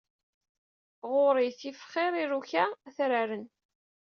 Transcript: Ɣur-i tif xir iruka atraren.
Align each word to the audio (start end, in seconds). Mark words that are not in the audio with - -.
Ɣur-i 1.11 1.49
tif 1.59 1.79
xir 1.91 2.13
iruka 2.21 2.63
atraren. 2.87 3.45